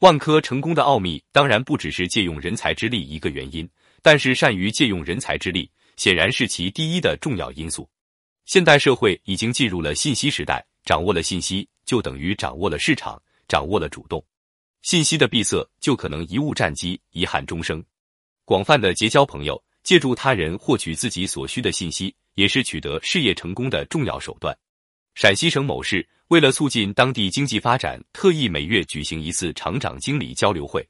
[0.00, 3.66] 万科成功的奥秘当然不只是借用人才之力一个原因，
[4.02, 7.88] 但是善于借用人才之力显然是其第一的重要因素。
[8.44, 14.22] 现代社会已经进入了信息时代，掌握了信息就等于掌握了市场，掌握了主动。
[14.82, 17.82] 信息的闭塞就可能贻误战机，遗憾终生。
[18.44, 24.56] 广泛的结交朋友，借助他人获取自己所需的信息，也是取得事业成功的重要手段。
[25.14, 30.84] 陕西省某市为了促进当地经济发展，特意每月举行一次厂长经理交流会。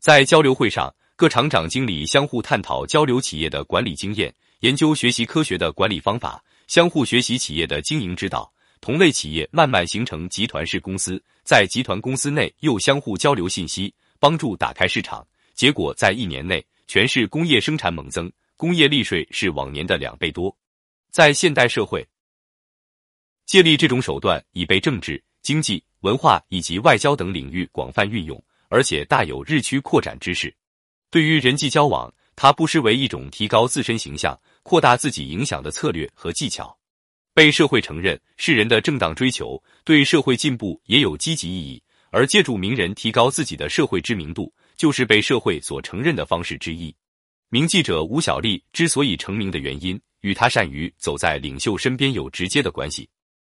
[0.00, 8.52] 在交流会上，各厂长经理相互探讨交流企业的管理经验，研究学习科学的管理方法，相互学习企业的经营之道。
[8.80, 15.24] 同类企业慢慢形成集团式公司，在集团公司内又相互交流信息，帮助打开市场。
[15.54, 20.52] 结果在一年内，全市工业生产猛增，工业利税是往年的两倍多。
[21.12, 22.04] 在现代社会，
[23.52, 30.56] 借力这种手段已被政治、经济、文化以及外交等领域广泛运用，而且大有日趋扩展之势。
[31.10, 36.74] 对于人际交往，它不失为一种提高自身形象、扩大自己影响的策略和技巧。
[37.34, 41.82] 被社会承认是人的正当追求，对社会进步也有积极意义。
[42.10, 46.96] 而借助名人提高自己的社会知名度，就是被社会所承认的方式之一。
[47.50, 53.06] 名记者吴小莉之所以成名的原因，与她善于走在领袖身边有直接的关系。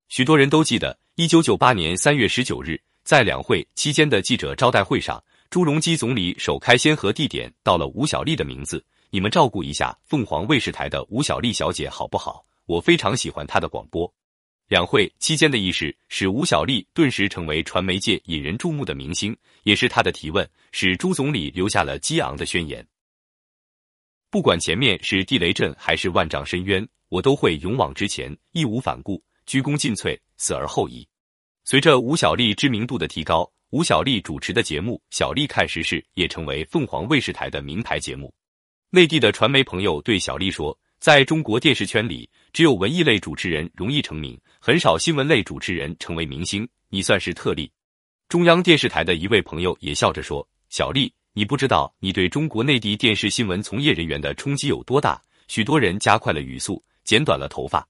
[0.08, 8.84] 许多人都记得，一九九八年三月十九日，在两会期间的记者招待会上，朱镕基总理首开先河地点到了吴小莉的名字。
[9.10, 12.46] 你们照顾一下凤凰卫视台的吴小莉小姐好不好？
[12.68, 14.12] 我非常喜欢她的广播。
[14.68, 22.86] 两会期间的议事使吴小莉顿时成为传媒界引人注目的明星，也是他的提问使朱总理留下了激昂的宣言。
[24.30, 31.08] 不管前面是地雷阵还是万丈深渊，我都会勇往直前，义无反顾，鞠躬尽瘁，死而后已。
[31.64, 38.34] 随着吴小莉知名度的提高，吴小莉主持的节目《小莉看时事》也成为凤凰卫视台的名牌节目。
[38.90, 40.78] 内地的传媒朋友对小莉说。
[40.98, 46.68] 在中国电视圈里，只有文艺类主持人容易成名，很少新闻类主持人成为明星。
[46.90, 47.72] 你算是特例。
[48.28, 57.88] 中央电视台的一位朋友也笑着说：“小丽，你不知道你对中国内地电视新闻从业人员的冲击有多大。”许多人加快了语速，剪短了头发。